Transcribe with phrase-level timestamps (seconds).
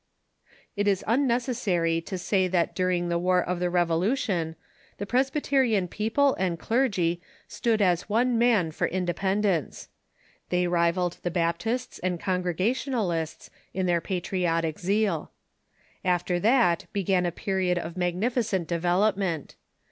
[0.75, 4.55] It is unnecessary to say that during the War of the Revolu tion
[4.97, 9.89] the Presbyterian people and clergy stood as one man for ^^„^„^ independence.
[10.49, 15.29] They rivalled the Baptists and The Great Breach '.,..^.••,» Congregationalists in their patriotic zeal.
[16.03, 19.53] After that began a period of magnificent development.